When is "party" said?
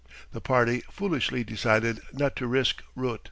0.41-0.79